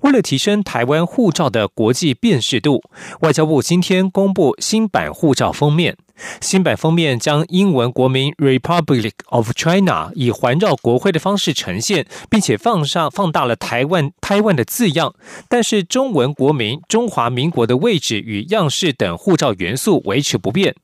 [0.00, 2.82] 为了提升台湾护照的国际辨识度，
[3.20, 5.96] 外交部今天公布新版护照封面。
[6.40, 15.12] 新版封面将英文国名 Republic of China 以环绕国徽的方式呈现，并且放上放大了台湾台湾的字样，
[15.48, 20.76] 但是中文国名中华民国的位置与样式等护照元素维持不变。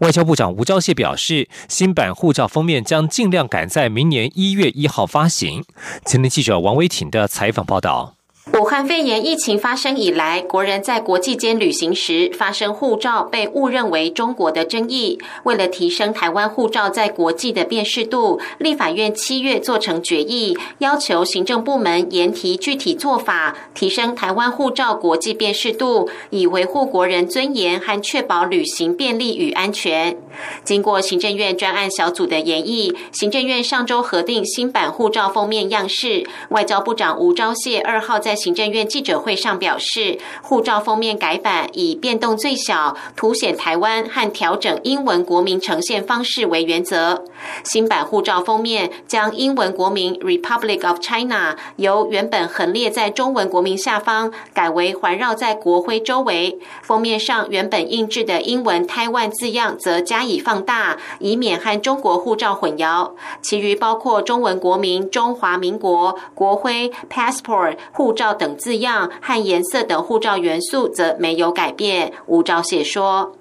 [0.00, 5.62] 外交部长吴钊燮表示，新版护照封面将尽量赶在明年一月一号发行。
[6.06, 8.17] 前天记者王维挺的采访报道。
[8.54, 15.18] 武汉肺炎疫情发生以来，国人在国际间旅行时发生护照被误认为中国的争议。
[15.44, 30.16] 为了提升台湾护照在国际的辨识度，立法院七月做成决议，要求行政部门研提具体做法，提升台湾护照国际辨识度，以维护国人尊严和确保旅行便利与安全。
[30.64, 36.26] 经过行政院专案小组的研议，行政院上周核定新版护照封面样式。
[36.48, 47.24] 外交部长吴钊燮二号在行政院记者会上表示，护照封面改版以变动最小、凸显台湾和调整英文国民呈现方式为原则。
[47.64, 56.58] 新版护照封面将英文国名 Republic of China 由原本横列在中文国民下方，改为环绕在国徽周围。
[56.82, 63.12] 封面上原本印制的英文台湾字样则加以放大，以免和中国护照混淆。
[63.42, 68.27] 其余包括中文国名中华民国、国徽 Passport 护照。
[68.34, 72.12] 等字样和颜色等护照元素则没有改变。
[72.26, 73.32] 吴钊燮说，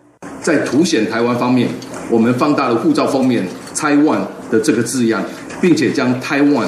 [0.41, 1.69] 在凸显台湾方面，
[2.09, 5.23] 我们放大了护照封面 “Taiwan” 的这个字样，
[5.61, 6.67] 并且将 “Taiwan”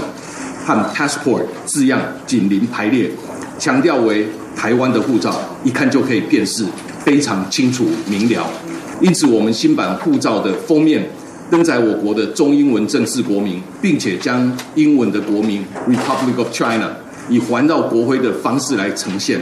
[0.66, 3.10] 和 “Passport” 字样紧邻排列，
[3.58, 6.66] 强调为台湾的护照，一看就可以辨识，
[7.04, 8.46] 非常清楚明了。
[9.02, 11.10] 因此，我们新版护照的封面
[11.50, 16.90] 登载我国的中英文正式国名，并且将英文的国名 “Republic of China”。
[17.30, 19.40] 以环绕国徽的方式来呈现。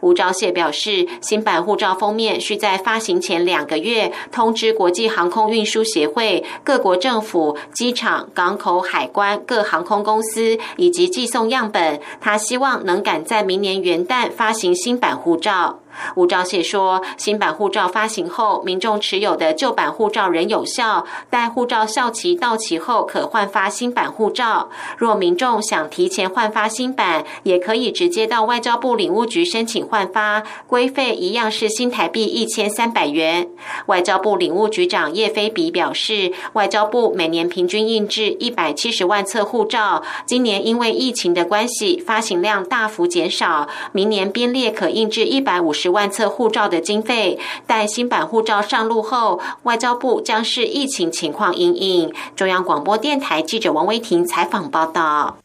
[0.00, 12.00] 吴钊燮表示，新版护照封面需在发行前两个月通知国际航空运输协会、各国政府、机场、港口、海关、各航空公司以及寄送样本。
[12.18, 15.80] 他希望能赶在明年元旦发行新版护照。
[16.14, 24.70] 吴钊燮说，新版护照发行后，民众持有的旧版护照仍有效，待护照效期到期后，可换发新版护照。
[24.96, 33.48] 若民众想提前换发新版，也可以直接到外交部领务局申请换发，规费一样是新台币一千三百元。
[33.86, 45.79] 外交部领务局长叶飞比表示，外交部每年平均印制一百七十万册护照，今年因为疫情的关系，发行量大幅减少，明年编列可印制一百五十。
[45.80, 52.12] 十万册护照的经费，待新版护照上路后，外交部将视疫情情况应应。
[52.36, 55.38] 中央广播电台记者王威婷采访报道。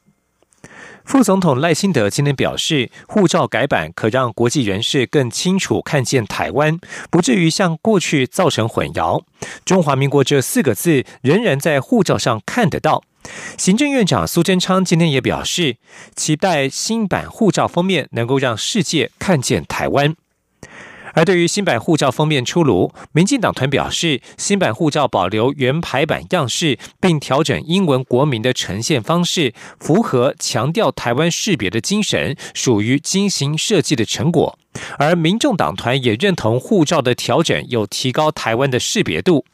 [1.06, 6.78] 副总统赖清德今天表示，护照改版可让国际人士更清楚看见台湾，
[7.10, 9.24] 不至于像过去造成混淆。
[9.64, 13.04] 中华民国这四个字仍然在护照上看得到。
[13.58, 15.78] 行政院长苏贞昌今天也表示，
[16.16, 20.16] 期待新版护照封面能够让世界看见台湾。
[21.16, 34.60] 而对于新版护照封面出炉，民进党团表示，新版护照保留原排版样式，并调整英文国民的呈现方式，符合强调台湾识别的精神，属于精心设计的成果。
[35.00, 39.46] 而民众党团也认同护照的调整有提高台湾的识别度。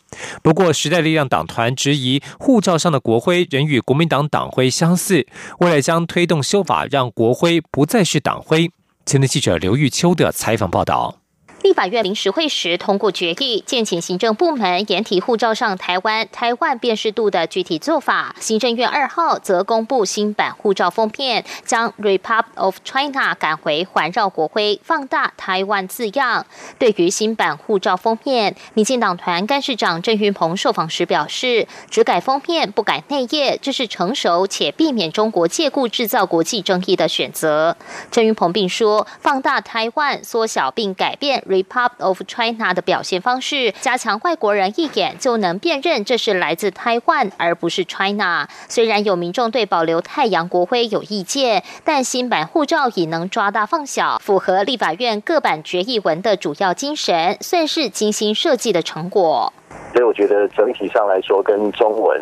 [0.42, 5.28] 不过，时代力量党团质疑护照上的国徽仍与国民党党徽相似，
[5.60, 8.72] 未来将推动修法，让国徽不再是党徽。
[9.06, 11.21] 前的记者刘玉秋的采访报道。
[11.64, 18.36] 立法院临时会时通过决议，建请行政部门严提护照上台湾台湾辨识度的具体做法。
[18.40, 26.48] 行政院二号则公布新版护照封面，将 Republic of China 改回环绕国徽，放大台湾字样。
[26.80, 37.78] 对于新版护照封面，民进党团干事长郑云鹏受访时表示，只改封面不改内页，这是成熟且避免中国借故制造国际争议的选择。
[38.10, 41.44] 郑云鹏并说，放大台湾，缩小并改变。
[41.52, 48.48] Republic of China 的表现方式，加强外国人一眼就能辨认这是来自台湾而不是 China。
[48.68, 59.52] 虽然有民众对保留太阳国徽有意见，但新版护照已能抓大放小，符合立法院各版决议文的主要精神，算是精心设计的成果。
[59.94, 62.22] 所以我觉得整体上来说，跟中文。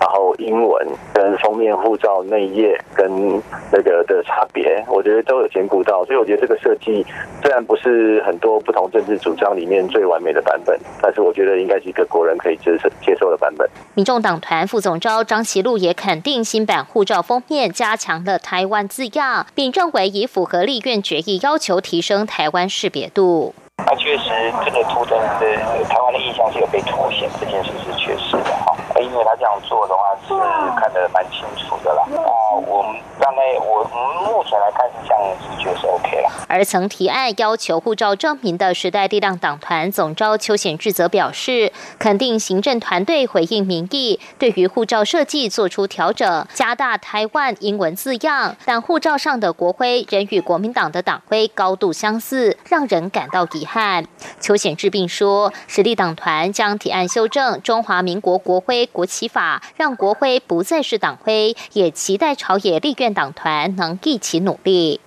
[0.00, 3.42] 然后英文跟封面护照内页跟
[3.72, 7.04] 那个的差别，我觉得都有兼顾到，所以我觉得这个设计
[7.42, 13.68] 虽然不是很多不同政治主张里面最完美的版本，但是我觉得应该是一个国人可以接受接受的版本。
[13.94, 23.54] 民众党团副总召张其禄也肯定新版护照封面加强了台湾字样，并认为已符合立院决议要求，提升台湾识别度。
[23.78, 24.30] 那确实，
[24.64, 28.76] 这个图腾的台湾的印象是有被凸显，这件事是确实的哈。
[29.00, 30.34] 因为他这样做的话，是
[30.80, 32.02] 看得蛮清楚的啦。
[32.02, 33.92] 啊，我们大概我们
[34.32, 36.07] 目前来看是这样，子觉得是 OK 了。
[36.46, 54.04] 而曾提案要求护照证明的时代力量党团总召邱显志则表示，肯定行政团队回应民意，对于护照设计做出调整，加大台湾英文字样，但护照上的国徽仍与国民党的党徽高度相似，让人感到遗憾。
[54.40, 58.86] 邱显志并说，实力党团将提案修正中华民国国徽。
[58.86, 65.00] 国旗法让国徽不再是党徽，也期待朝野立院党团能一起努力。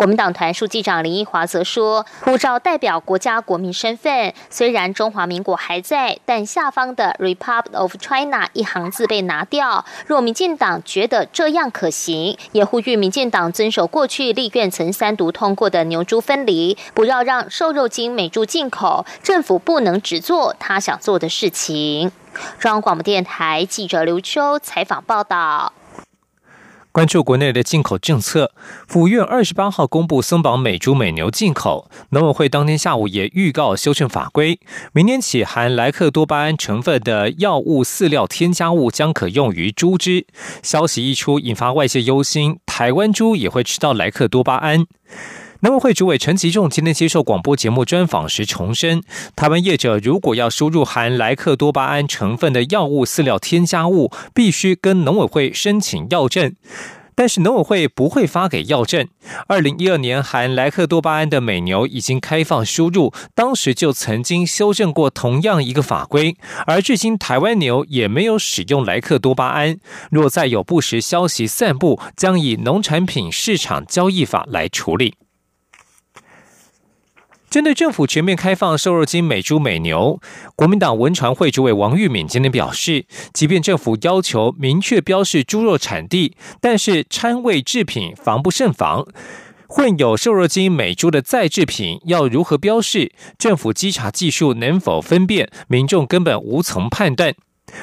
[0.00, 9.84] 国民党团书记长林奕华则说：“护照代表国家国民身份，虽然中华民国还在，但下方的 Republic of China 一行字被拿掉。
[10.06, 19.04] 若民进党觉得这样可行，也呼吁民进党遵守过去立院曾三读通过的牛猪分离，不要让瘦肉精美猪进口。
[19.22, 22.10] 政府不能只做他想做的事情。”
[22.58, 25.74] 中央广播电台记者刘秋采访报道。
[26.92, 28.50] 关注国内的进口政策，
[28.96, 34.58] 五月二十八号公布松绑美猪美牛进口，农委会当天下午也预告修正法规，
[34.92, 40.26] 明年起含莱克多巴胺成分的药物饲料添加物将可用于猪只。
[40.64, 44.86] 消息一出，引发外界忧心，台湾猪也会吃到莱克多巴胺。
[45.62, 49.02] 农委会主委陈吉仲今天接受广播节目专访时重申，
[49.36, 56.54] 台湾业者如果要输入含莱克多巴胺成分的药物饲料添加物，必须跟农委会申请药证，
[57.14, 59.06] 但是农委会不会发给药证。
[59.48, 69.76] 二零一二年含莱克多巴胺的美牛已经开放输入，当时就曾经修正过同样一个法规，而至今台湾牛也没有使用莱克多巴胺。
[70.10, 75.16] 若再有不实消息散布，将以农产品市场交易法来处理。
[77.50, 80.20] 针对政府全面开放瘦肉精美猪美牛，
[80.54, 89.04] 国民党文传会主委王玉敏今天表示，即便政府要求明确标示猪肉产地，但是掺味制品防不胜防，
[89.66, 93.10] 混有瘦肉精美猪的再制品要如何标示？
[93.36, 95.50] 政府稽查技术能否分辨？
[95.66, 97.34] 民众根本无从判断。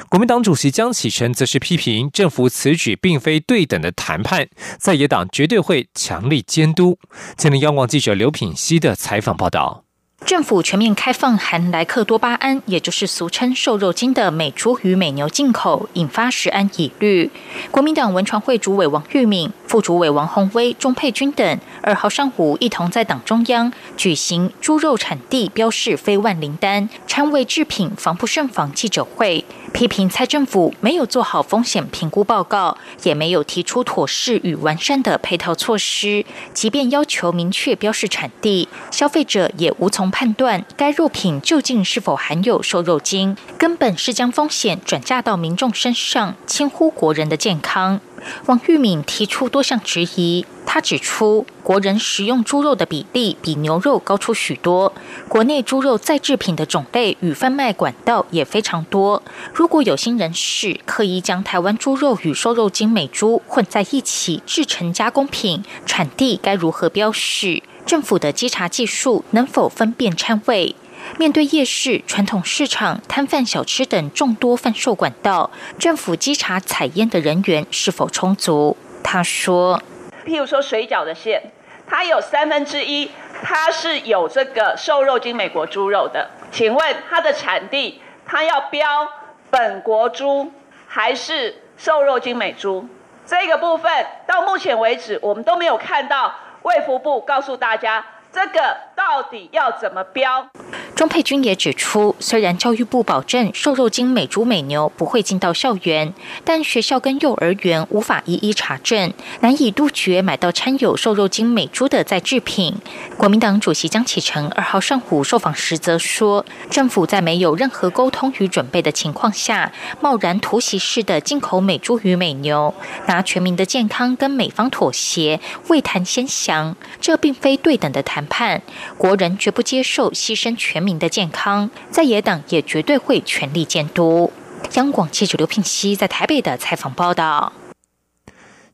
[0.08, 4.48] 国民党主席江启臣则是批评政府此举并非对等的谈判，
[4.78, 6.98] 在野党绝对会强力监督。
[7.36, 9.84] 今天央广记者刘品熙的采访报道。
[10.26, 17.30] 政府全面开放含莱克多巴胺，也就是俗称瘦肉精的美猪与美牛进口，引发食安疑虑。
[17.70, 36.24] 国民党文传会主委王玉敏、副主委王宏威、钟佩君等二号上午一同在党中央举行猪肉产地标示非万灵丹、掺味制品防不胜防记者会，批评蔡政府没有做好风险评估报告，也没有提出妥适与完善的配套措施。
[36.52, 40.08] 即便要求明确标示产地，消费者也无从。
[40.10, 48.00] 判断该肉品究竟是否含有瘦肉精，根本是将风险转嫁到民众身上，轻忽国人的健康。
[48.46, 54.92] 王玉敏提出多项质疑，他指出，国人食用猪肉的比例比牛肉高出许多，
[55.28, 59.22] 国内猪肉再制品的种类与贩卖管道也非常多。
[59.52, 67.62] 如果有心人士刻意将台湾猪肉与瘦肉精美猪混在一起制成加工品，产地该如何标示？
[67.86, 70.76] 政府的稽查技术能否分辨掺味？
[71.16, 78.76] 面对夜市、传统市场、摊贩小吃等众多贩售管道，政府稽查采烟的人员是否充足？
[79.02, 79.82] 他说
[80.26, 81.50] ：“譬如说水饺的馅，
[81.86, 83.10] 它有三分之一，
[83.42, 89.08] 它是有这个瘦肉精美国猪肉的，请问它的产地，它要标
[89.50, 90.52] 本国猪
[90.86, 92.86] 还是瘦肉精美猪？
[93.26, 93.90] 这个部分
[94.26, 100.44] 到目前为止，我们都没有看到。”卫福部告诉大家，这个到底要怎么标？
[100.94, 106.12] 钟佩君也指出，虽然教育部保证瘦肉精美猪美牛不会进到校园，
[106.44, 112.74] 但学校跟幼儿园无法一一查证，难以杜绝买到掺有瘦肉精美猪的再制品。
[113.16, 122.74] 国民党主席江启臣二号上午受访时则说，政府在没有任何沟通与准备的情况下，贸然突袭式的进口美猪与美牛，
[123.06, 128.62] 拿全民的健康跟美方妥协，未谈先降，这并非对等的谈判。
[128.96, 134.30] 国人绝不接受牺牲全民的健康，在野党也绝对会全力监督。
[134.74, 137.52] 央广记者刘聘熙在台北的采访报道。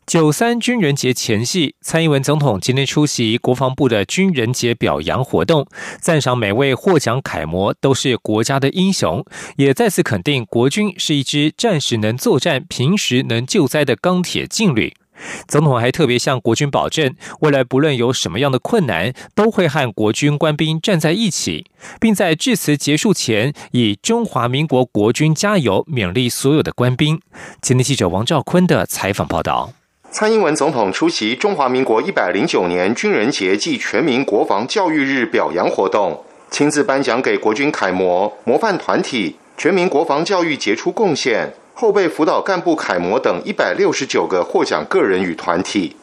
[0.07, 5.67] 九三军人节前夕，蔡英文总统今天出席国防部的军人节表扬活动，
[5.99, 9.25] 赞赏每位获奖楷模都是国家的英雄，
[9.57, 14.95] 也再次肯定国军是一支战时能作战、平时能救灾的钢铁劲旅。
[15.47, 21.66] 总统还特别向国军保证，未来不论有什么样的困难，都会和国军官兵站在一起，
[22.00, 27.21] 并在致辞结束前以“中华民国国军加油”勉励所有的官兵。
[27.61, 29.73] 今天记者王兆坤的采访报道。
[30.11, 45.95] 蔡英文总统出席中华民国一百零九年军人节暨全民国防教育日表扬活动，亲自颁奖给国军楷模、模范团体、全民国防教育杰出贡献、后备辅导干部楷模等一百六十九个获奖个人与团体。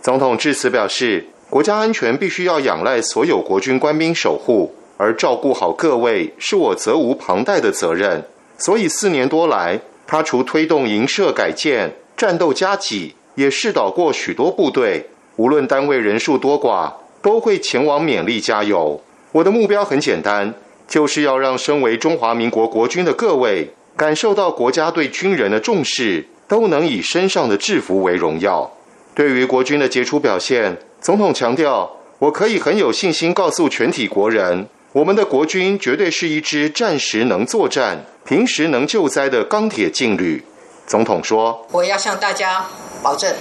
[0.00, 8.22] 总统致辞表示，国家安全必须要仰赖所有国军官兵守护，而照顾好各位是我责无旁贷的责任。
[8.58, 13.14] 所以四年多来，他除推动营舍改建、战斗加给。
[13.36, 19.00] 也试导过许多部队，无论单位人数多寡，都会前往勉励加油。
[19.32, 20.54] 我的目标很简单，
[20.86, 28.72] 就是要让身为中华民国国军的各位感受到国家对军人的重视，都能以身上的制服为荣耀。
[29.14, 40.44] 对于国军的杰出表现，总统强调，我可以很有信心告诉全体国人，我们的国军绝对是一支战时能作战、平时能救灾的钢铁劲旅。
[40.86, 42.66] 总统说：“我要向大家。”
[43.02, 43.34] 保证，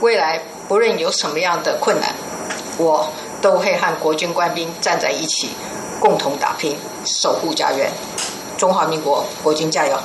[0.00, 2.14] 未来不论有什么样的困难，
[2.78, 3.06] 我
[3.42, 5.50] 都会和国军官兵站在一起，
[6.00, 6.74] 共同打拼，
[7.04, 7.90] 守护家园。
[8.56, 9.96] 中华民国国军加油！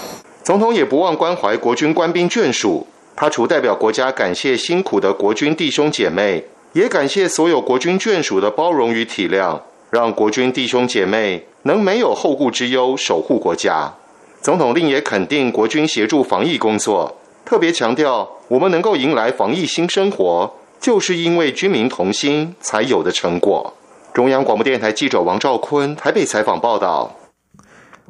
[0.44, 13.94] 总统也不忘关怀国军官兵眷属，他除代表国家感谢辛苦的国军弟兄姐妹，也感谢所有国军眷属的包容与体谅，让国军弟兄姐妹能没有后顾之忧守护国家。
[14.42, 17.18] 总统另也肯定国军协助防疫工作。
[17.46, 23.74] 特别强调，我们能够迎来防疫新生活，就是因为军民同心才有的成果。
[24.14, 27.12] 中央广播电台记者王兆坤台北采访报道。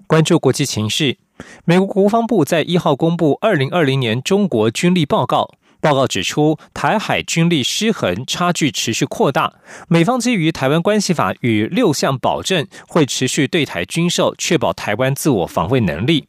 [0.08, 1.18] 关注国际情势，
[1.66, 5.50] 美国国防部在一号公布二零二零年中国军力报告。
[5.82, 9.54] 报告指出，台海军力失衡差距持续扩大。
[9.88, 16.28] 美方基于《台湾关系法》与六项保证，会持续对台军售，确保台湾自我防卫能力。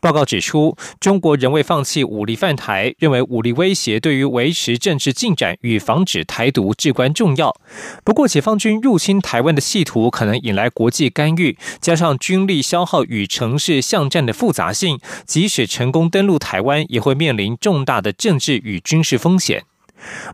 [0.00, 7.54] 报告指出，中国仍未放弃武力犯台，认为武力威胁对于维持政治进展与防止台独至关重要。
[8.04, 19.64] 不过，解放军入侵台湾的企图可能引来国际干预，加上军力消耗与城市巷战的复杂性，即使成功登陆台湾，也会面临重大的政治与军事风险。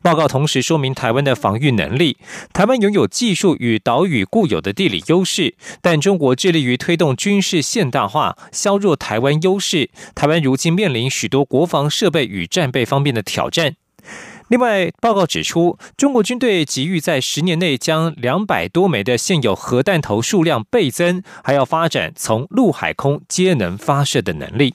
[0.03, 2.17] 报告同时说明台湾的防御能力。
[2.53, 9.91] 台湾拥有技术与岛屿固有的地理优势，但中国致力于推动军事现代化，削弱台湾优势。
[10.15, 13.77] 台湾如今面临许多国防设备与战备方面的挑战。
[14.49, 24.75] 另外，报告指出，中国军队急于在十年内将两百多枚的现有核弹头数量倍增，还要发展从陆海空皆能发射的能力。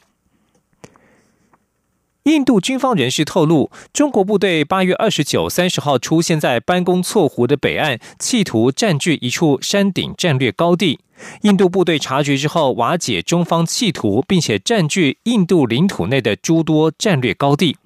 [2.25, 10.99] 印度军方人士透露，中国部队八月二十九、三十号出现在班公错湖的北岸，企图占据一处山顶战略高地。
[11.41, 17.77] 印度部队察觉之后，瓦解中方企图，并且占据印度领土内的诸多战略高地。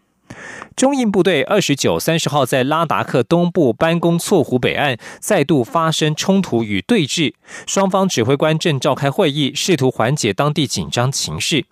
[0.75, 7.33] 中印部队二十九、三十号在拉达克东部班公错湖北岸再度发生冲突与对峙，
[7.65, 11.63] 双方指挥官正召开会议，试图缓解当地紧张情势。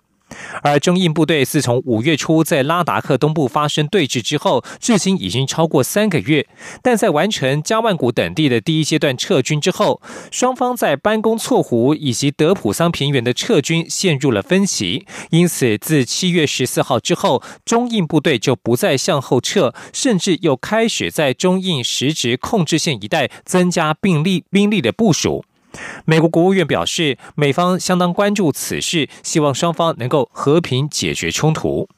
[0.62, 6.46] 而中印部队自从五月初在拉达克东部发生对峙之后，至今已经超过三个月。
[6.82, 10.00] 但在完成加万古等地的第一阶段撤军之后，
[10.30, 15.06] 双方在班公错湖以及德普桑平原的撤军陷入了分歧。
[15.30, 25.44] 因此，自七月十四号之后，中印部队就不再向后撤，甚至又开始在中印实质控制线一带增加兵力兵力的部署。
[26.04, 31.88] 美国国务院表示，美方相当关注此事，希望双方能够和平解决冲突。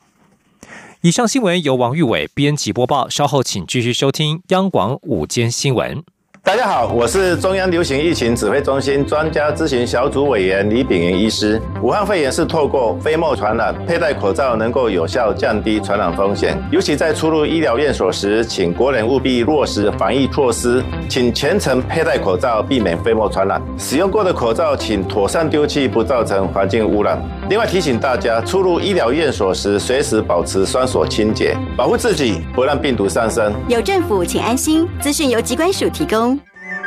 [1.03, 6.03] 以上新闻由王玉伟编辑播报，稍后请继续收听央广午间新闻。
[6.47, 11.61] 大家好，我是中央流行疫情指挥中心专家咨询小组委员李炳云医师。
[11.83, 16.57] 武汉肺炎是透过飞沫传染，佩戴口罩能够有效降低传染风险。
[16.71, 23.61] 尤其在出入医疗院所时，请国人务必落实防疫措施，请全程佩戴口罩，避免飞沫传染。
[23.77, 27.21] 使用过的口罩请妥善丢弃，不造成环境污染。
[27.51, 33.53] 另外提醒大家，出入医疗院所时，随时保持双手清洁，保护自己，不让病毒上升。
[33.67, 34.89] 有政府，请安心。
[35.01, 36.36] 资讯由机关署提供。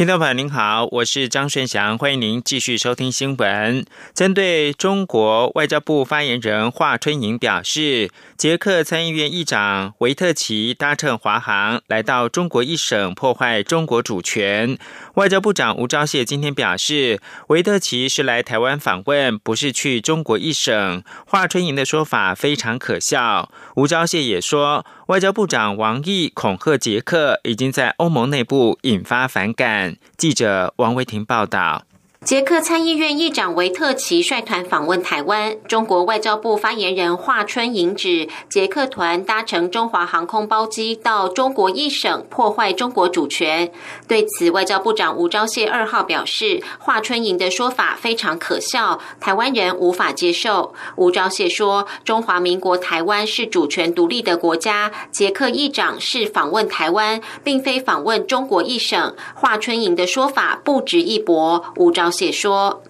[0.00, 3.84] 听众朋友您好，我是张顺祥，欢迎您继续收听新闻。
[4.14, 8.10] 针对中国外交部发言人华春莹表示。
[8.38, 14.78] 捷克参议院议长维特奇搭乘华航来到中国一省，破坏中国主权。
[15.16, 21.02] 外交部长吴钊燮今天表示，维特奇是来台湾访问，不是去中国一省。
[21.26, 23.50] 华春莹的说法非常可笑。
[23.76, 29.89] 吴钊燮也说，外交部长王毅恐吓捷克，已经在欧盟内部引发反感。
[30.16, 31.84] 记者王维婷报道。
[32.26, 43.72] 捷克参议院议长维特奇率团访问台湾，中国外交部发言人华春莹指，捷克团搭乘中华航空包机到中国一省，破坏中国主权。
[44.06, 50.74] 对此，外交部长吴钊燮二号表示，华春莹的说法非常可笑，台湾人无法接受。
[50.96, 59.16] 吴钊燮说，中华民国台湾是主权独立的国家，捷克议长是访问台湾，并非访问中国一省。
[59.34, 61.64] 华春莹的说法不值一驳。
[61.76, 62.09] 吴钊。
[62.10, 62.82] 解说，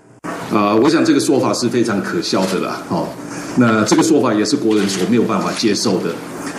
[0.52, 2.82] 啊，我想这个说法是非常可笑的啦。
[2.88, 3.08] 哦，
[3.56, 6.10] 那这个说法也是国人所没有办法接受的。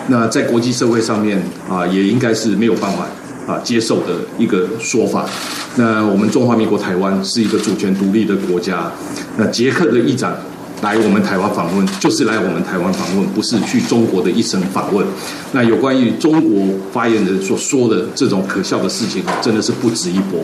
[0.08, 3.06] 那在国际社会上面啊，也应该是没有办法
[3.48, 5.25] 啊接受的一个说法。
[5.75, 8.91] 那我们中华民国台湾是一个主权独立的国家。
[9.38, 10.36] 那捷克的议长
[10.82, 15.06] 来我们台湾访问，就是来我们台湾访问，不是去中国的一省访问。
[15.51, 20.44] 那有关于中国发言人所说的这种可笑的事情，真的是不值一驳。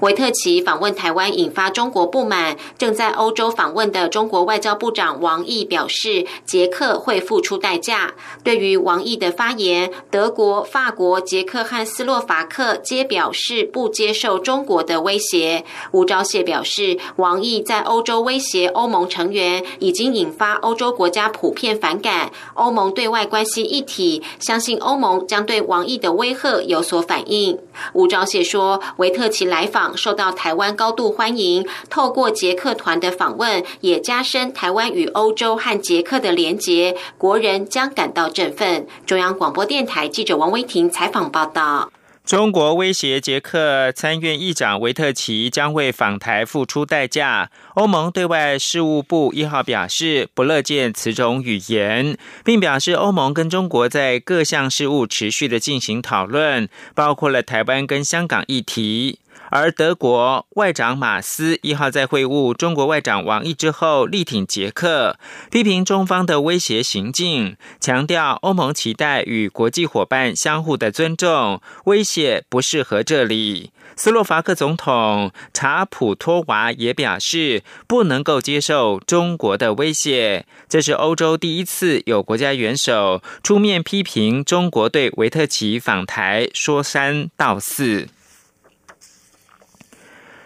[0.00, 8.14] 维特奇访问台湾引发中国不满，正在欧洲访问的中国外交部长王毅表示，捷克会付出代价。
[8.42, 15.64] 对于王毅的发言，德国、法国、捷克和斯洛伐克皆表示不接受中国的威胁。
[15.92, 22.30] 吴钊燮表示，王毅在欧洲威胁欧盟成员，已经引发欧洲国家普遍反感。
[22.54, 27.58] 欧盟对外关系一体，相信欧盟将对王毅的威吓有所反应。
[27.92, 29.96] 吴钊燮说，维特奇来访。
[29.96, 38.86] 受到台湾高度欢迎，透过捷克团的访问，也加深台湾与欧洲和捷克的连结，国人将感到振奋。
[39.06, 41.90] 中央广播电台记者王威婷采访报道。
[42.24, 47.50] 中国威胁捷克参院议长维特奇将为访台付出代价。
[47.74, 59.18] 欧盟对外事务部一号表示不乐见此种语言，并表示欧盟跟中国在各项事务持续的进行讨论，包括了台湾跟香港议题。
[59.54, 65.16] 而德国外长马斯一号在会晤中国外长王毅之后，力挺捷克，
[65.48, 73.70] 批评中方的威胁行径，强调欧盟期待与国际伙伴相互的尊重，威胁不适合这里。
[73.94, 80.46] 斯洛伐克总统查普托娃也表示，不能够接受中国的威胁。
[80.68, 88.08] 这是欧洲第一次有国家元首出面批评中国对维特奇访台说三道四。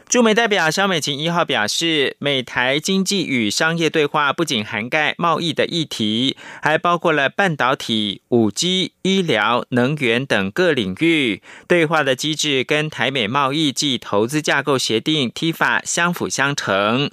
[0.09, 11.43] 驻美代表肖美琴一号表示，美台经济与商业对话不仅涵盖贸易的议题，还包括了半导体、五 G、医疗、能源等各领域。
[11.67, 17.11] 对话的机制跟台美贸易及投资架构协定 （TIFA） 相辅相成。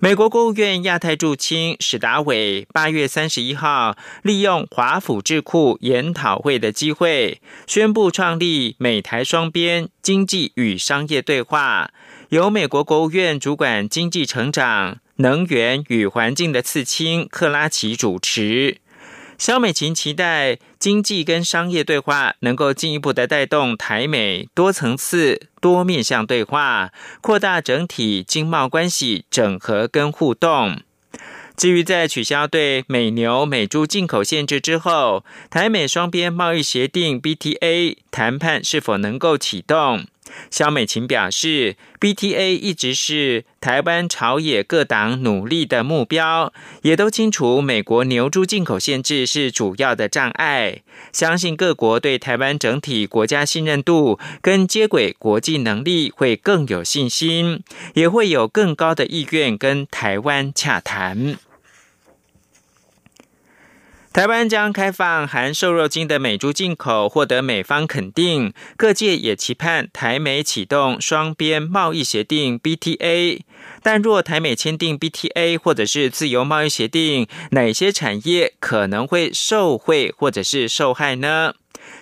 [0.00, 11.92] 美国国务院亚太驻青史达伟八月三十一号利用华府智库研讨会的机会，宣布创立美台双边经济与商业对话。
[12.32, 18.78] 由美国国务院主管经济成长、能源与环境的次卿克拉奇主持。
[19.36, 26.90] 肖美琴期待经济跟商业对话能够进一步的带动台美多层次、多面向对话，
[27.20, 30.80] 扩大整体经贸关系整合跟互动。
[31.54, 40.06] 至于在取消对美牛、美猪进口限制之后，台美双边贸易协定 BTA 谈判是否能够启动？
[40.50, 50.82] 肖美琴表示，BTA 一直是台湾朝野各党努力的目标，也都清楚美国牛猪进口限制是主要的障碍。
[51.12, 57.62] 相信各国对台湾整体国家信任度跟接轨国际能力会更有信心，
[57.94, 61.36] 也会有更高的意愿跟台湾洽谈。
[64.12, 68.52] 台湾将开放含瘦肉精的美猪进口，获得美方肯定。
[68.76, 73.40] 各界也期盼台美启动双边贸易协定 （BTA）。
[73.82, 81.54] 但若台美签订 BTA 或者是自由贸易协定，哪些产业可能会受惠或者是受害呢？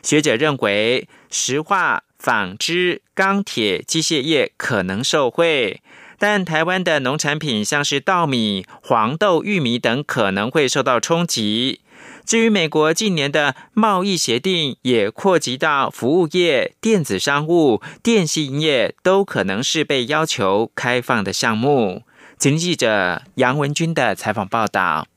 [0.03, 5.81] 学者认为，石化、纺织、钢铁、机械业可能受惠，
[6.19, 11.83] 但台湾的农产品像是稻米、黄豆、玉米等可能会受到冲击。
[12.31, 22.05] 至于美国近年的贸易协定，也扩及到服务业、电子商务、电信业，都可能是被要求开放的项目。
[22.39, 25.09] 请记者杨文军的采访报道。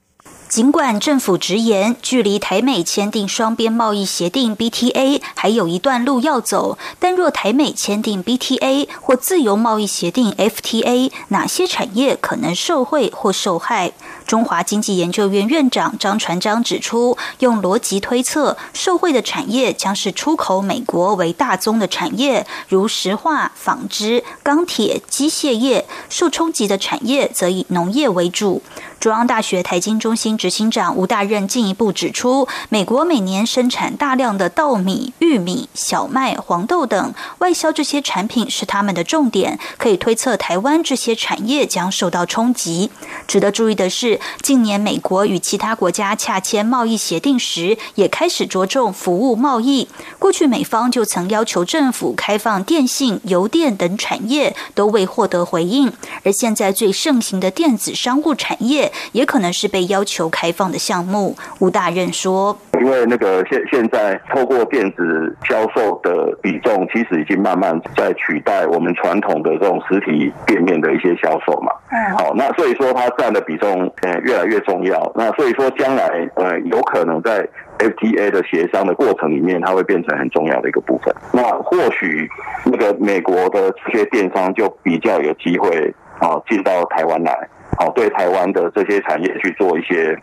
[0.53, 13.93] 尽管政府直言，距离台美签订双边贸易协定 （BTA） 还有一段路要走，但若台美签订 BTA 或自由贸易协定 （FTA），哪些产业可能受惠或受害？
[14.27, 28.61] 中华经济研究院院长张传章指出，用逻辑推测，受惠的产业将是出口美国为大宗的产业，如石化、纺织、钢铁、机械业；受冲击的产业则以农业为主。
[29.03, 42.91] 中央大学台经中心执行长吴大任进一步指出，美国每年生产大量的稻米、玉米、小麦、黄豆等，外销这些产品是他们的重点，可以推测台湾这些产业将受到冲击。
[43.27, 49.89] 值得注意的是，近年美国与其他国家洽签贸易协定时，也开始着重服务贸易。
[50.17, 55.91] 过去美方就曾要求政府开放电信、邮电等产业，都未获得回应。
[56.23, 58.92] 而现在最盛行的电子商务产业。
[59.12, 61.36] 也可能是被要求开放的项目。
[61.60, 71.71] 吴大任说：“因为那个现现在透过电子销售的比重，其实已经慢慢在取代我们传统的这种实体店面的一些销售嘛。
[71.91, 75.12] 嗯，好，那所以说它占的比重呃越来越重要。
[75.15, 77.47] 那所以说将来呃有可能在
[77.79, 81.13] FTA 的协商的过程里面，它会变成很重要的一个部分。
[81.32, 82.29] 那或许
[82.65, 90.15] 那个美国的这些电商就比较有机会啊进到台湾来。”好，对台湾的这些产业去做一些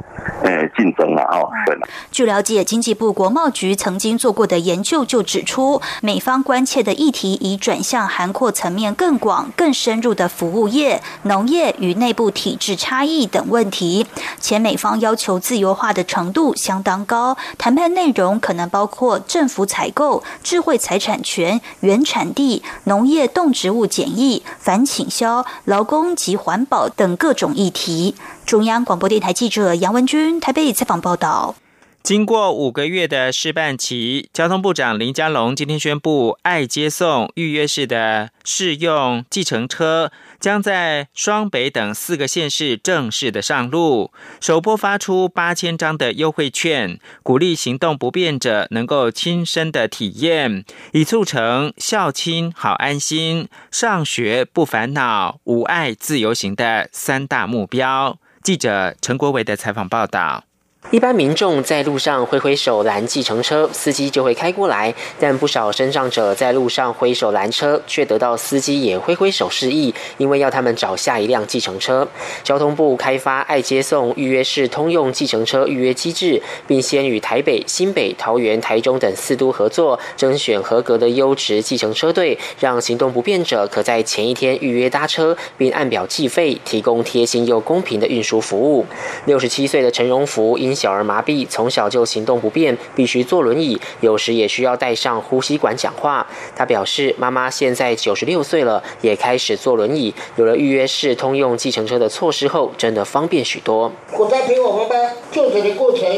[0.45, 1.77] 呃竞争啊，哦，对。
[2.13, 14.07] 据了解，经济部国贸局曾经做过的研究就指出，美方关切的议题已转向涵括层面更广、更深入的服务业、农业与内部体制差异等问题，
[14.39, 27.35] 且美方要求自由化的程度相当高，谈判内容可能包括政府采购、智慧财产权、原产地、农业动植物检疫、反倾销、劳工及环保等各。
[27.41, 28.15] 种议题。
[28.45, 31.55] 中央广播电台记者杨文君台北采访报道。
[32.03, 40.11] 经过五个月的试办期，交通部长林佳龙今天宣布，爱接送预约式的试用计程车
[40.41, 44.11] 将在双北等四个县市正式的上路，
[44.41, 58.19] 首波发出八千张的优惠券，鼓励行动不便者能够亲身的体验，以促成孝亲好安心、上学不烦恼、无爱自由行的三大目标。
[58.43, 60.45] 记者陈国伟的采访报道。
[60.89, 64.93] 一般民众在路上挥挥手拦计程车，司机就会开过来。
[65.21, 72.09] 但不少身障者在路上挥手拦车，却得到司机也挥挥手示意，因为要他们找下一辆计程车。
[72.43, 88.85] 交通部开发爱接送预约式通用计程车预约机制，并先与台北、新北、桃园、台中等四都合作，甄选合格的优质计程车队，让行动不便者可在前一天预约搭车，并按表计费，提供贴心又公平的运输服务。
[89.27, 96.27] 六十七岁的陈荣福因小儿麻痹，从小就行动不便，必须坐轮椅，有时也需要带上呼吸管讲话。
[96.55, 100.15] 他表示，妈妈现在九十六岁了，也开始坐轮椅。
[100.37, 103.93] 有了预约式通用计程车的措施后，真的方便许多。
[104.17, 106.09] 我在陪我妈妈就诊的过程，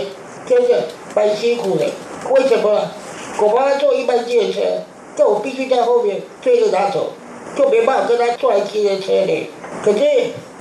[0.47, 0.85] 真的
[1.15, 1.87] 蛮辛苦的。
[2.31, 2.91] 为什么？
[3.41, 4.61] 我妈妈坐一般计程车，
[5.17, 7.13] 但我必须在后面追着她走，
[7.57, 9.49] 就没办法跟她坐计程车里。
[9.83, 9.99] 可是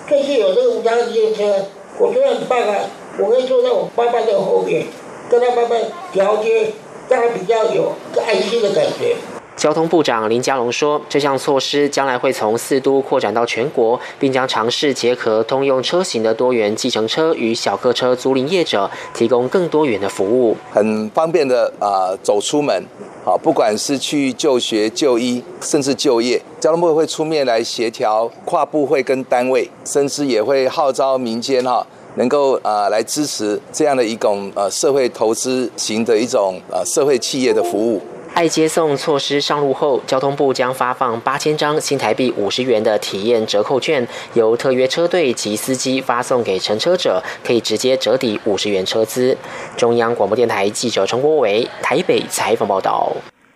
[0.08, 1.66] 最近有这个无障碍计程车，
[2.00, 2.76] 我觉得很棒啊。
[3.20, 4.86] 我会坐在我爸爸的后面，
[5.30, 6.72] 跟他慢慢调节，
[7.10, 7.92] 让他比较有
[8.26, 9.16] 爱心的感觉。
[9.58, 22.84] 交通部长林佳龙说，这项措施将来会从四都扩展到全国，并将尝试结合通用车型的多元计程车与小客车租赁业者，提供更多元的服务，很方便的啊，走出门。
[23.24, 38.02] 好，不管是去就学、就医，甚至就业，交通部会出面来协调跨部会跟单位，甚至也会号召民间哈，能够啊来支持这样的一种呃社会投资型的一种呃社会企业的服务。
[38.34, 49.38] 爱接送措施上路后，交通部将发放八千张新台币五十元的体验折扣券，由特约车队及司机发送给乘车者，可以直接折抵五十元车资。
[49.76, 53.12] 中央广播电台记者陈国伟台北采访报道。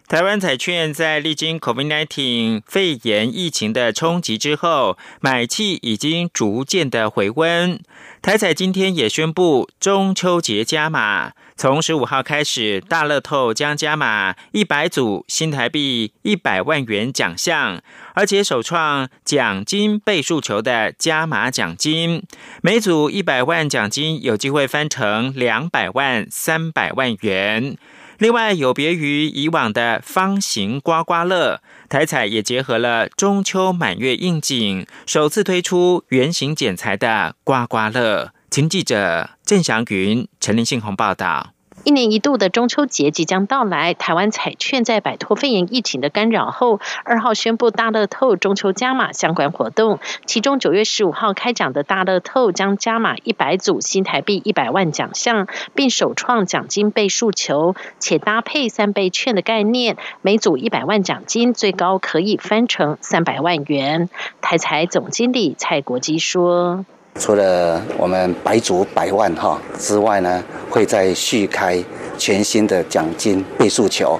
[0.08, 7.80] 台湾彩券在历经 COVID-19 肺炎疫情的冲击之后，买气已经逐渐的回温。
[8.22, 11.32] 台彩今天也宣布中秋节加码。
[11.58, 17.82] 从十五号开始，大乐透将加码一百组新台币一百万元奖项，
[18.14, 22.22] 而且首创奖金倍数球的加码奖金，
[22.62, 27.76] 每组一百万奖金有机会翻成两百万、三百万元。
[28.18, 38.32] 另外，有别于以往的方形刮刮乐，台彩也结合了中秋满月应景，首次推出圆形剪裁的刮刮乐。
[38.50, 41.55] 请记者郑祥云、陈林信宏报道。
[41.86, 50.00] 一年一度的中秋节即将到来，台湾彩券在摆脱肺炎疫情的干扰后，二号宣布大乐透中秋加码相关活动。
[50.26, 64.10] 其中九月十五号开奖的大乐透将加码一百组新台币一百万奖项，并首创奖金倍数球，且搭配三倍券的概念，每组一百万奖金最高可以翻成三百万元。
[64.42, 66.84] 台财总经理蔡国基说。
[67.20, 71.82] 除了我们白族百万哈之外呢，会再续开
[72.18, 74.20] 全新的奖金倍数球，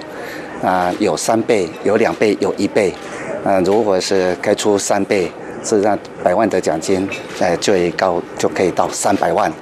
[0.62, 2.92] 啊，有三倍，有两倍，有一倍，
[3.44, 5.30] 啊，如果是开出三倍，
[5.62, 9.52] 是让百万的奖金，呃，最高就可以到三百万，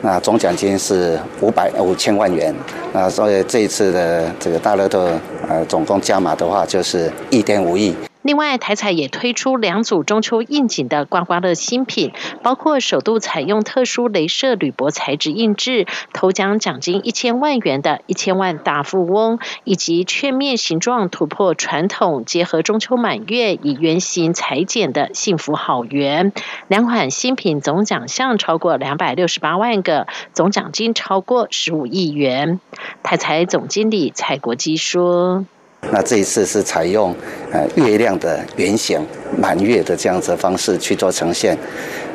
[0.00, 2.54] 那总奖金是五百五千万元，
[2.92, 5.06] 啊，所以这一次的这个大乐透，
[5.48, 7.94] 呃，总共加码的话就是一点五亿。
[8.26, 12.10] 另外，台彩也推出两组中秋应景的刮刮乐新品，
[12.42, 26.32] 包括首度采用特殊镭射铝箔材质印制，头奖奖金一千万元的一千万大富翁，以及券面形状突破传统，结合中秋满月以圆形裁剪的幸福好圆。
[26.66, 32.58] 两款新品总奖项超过两百六十八万个，总奖金超过十五亿元。
[33.04, 35.46] 台彩总经理蔡国基说。
[35.90, 37.14] 那这一次是采用
[37.52, 39.00] 呃月亮的圆形
[39.38, 41.56] 满月的这样子方式去做呈现，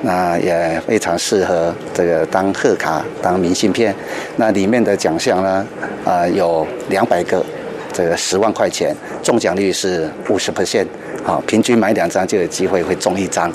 [0.01, 3.95] 那也非常适合这个当贺卡、当明信片。
[4.36, 5.65] 那里面的奖项呢，
[6.05, 7.43] 啊有两百个，
[7.93, 10.88] 这个十万块钱，中奖率是五十 percent，
[11.23, 13.51] 好，平均买两张就有机会会中一张。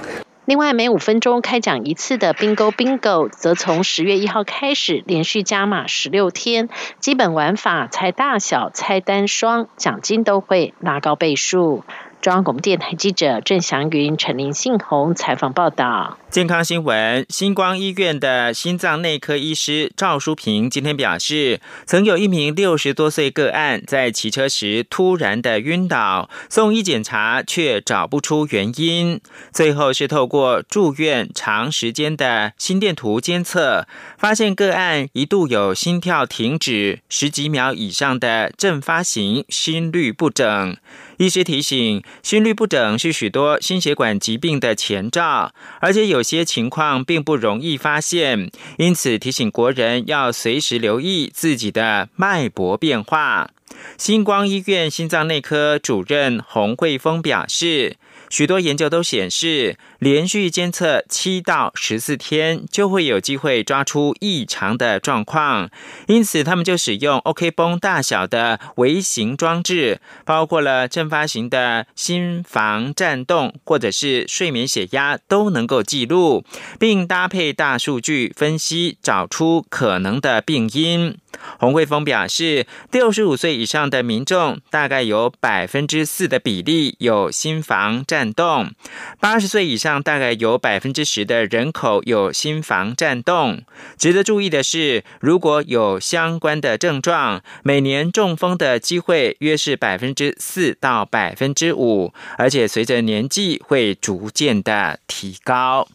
[0.46, 6.68] 另外，每五分钟开奖一次的 Bingo Bingo，则从十月一号开始连续加码十六天。
[7.00, 11.82] 基本玩法、猜大小、猜单双，奖金都会拉高倍数。
[12.26, 16.18] 中央广播电台记者郑祥云、陈林信宏采访报道。
[16.28, 29.20] 健康新闻：星光医院的心脏内科医师赵淑平今天表示，曾有一名六十多岁个案在骑车时突然的晕倒，送医检查却找不出原因，
[29.52, 33.86] 最后是透过住院长时间的心电图监测，
[34.18, 40.76] 发现个案一度有心跳停止十几秒以上的阵发型心律不整。
[41.18, 53.50] 医师提醒，心率不整是许多心血管疾病的前兆，而且有些情况并不容易发现，因此提醒国人要随时留意自己的脉搏变化。
[53.98, 57.96] 星光医院心脏内科主任洪慧峰表示。
[58.28, 65.70] 许多研究都显示，连续监测七到十四天，就会有机会抓出异常的状况。
[66.06, 76.44] 因此，他们就使用 OK 绷大小的微型装置，包括了正发型的心房颤动，或者是睡眠血压，都能够记录，
[76.78, 81.16] 并搭配大数据分析，找出可能的病因。
[81.58, 88.72] 洪慧峰表示，六十五岁以上的民众大概有百分之四的比例有心房颤动，
[89.20, 93.62] 八十岁以上上大概有百分之十的人口有心房颤动。
[93.96, 105.86] 值得注意的是，如果有相关的症状，每年中风的机会约是百分之四到百分之五，而且随着年纪会逐渐的提高。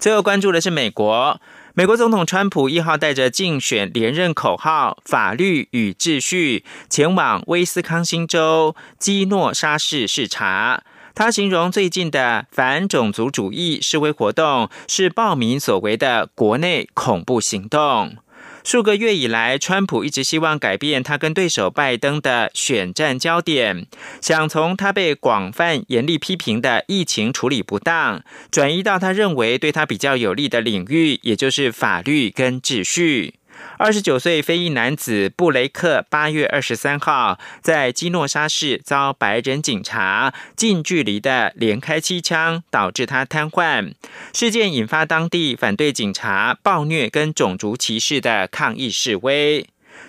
[0.00, 1.40] 最后关注的是美国。
[1.78, 10.82] 美国总统川普一号带着竞选连任口号“法律与秩序”前往威斯康星州基诺沙市视察。
[11.16, 18.18] 他形容最近的反种族主义示威活动是暴民所为的国内恐怖行动。
[18.62, 23.86] 数个月以来，川普一直希望改变他跟对手拜登的选战焦点，
[24.20, 33.36] 想从他被广泛严厉批评的疫情处理不当，转移到他认为对他比较有利的领域，也就是法律跟秩序。
[33.78, 43.94] 二十九岁非裔男子布雷克八月二十三号在基诺沙市遭白人警察近距离的连开七枪，导致他瘫痪。
[44.32, 49.66] 事件引发当地反对警察暴虐跟种族歧视的抗议示威。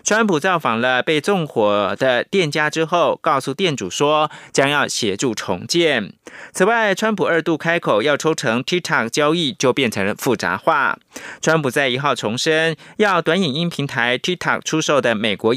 [0.08, 6.14] 川普造访了被纵火的店家之后，告诉店主说将要协助重建。
[6.54, 10.98] 此外，川普二度开口要抽成 TikTok 交易，就变成了复杂化。
[11.42, 15.46] 川普在一号重申，要短影音平台 TikTok 出售的美国。